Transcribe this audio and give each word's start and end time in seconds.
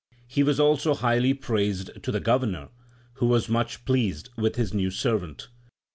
He 0.25 0.41
was 0.41 0.59
also 0.59 0.95
highly 0.95 1.35
praised 1.35 2.01
to 2.01 2.11
the 2.11 2.19
Governor, 2.19 2.69
who 3.17 3.27
was 3.27 3.47
much 3.47 3.85
pleased 3.85 4.29
with 4.35 4.55
his 4.55 4.73
new 4.73 4.89
servant. 4.89 5.49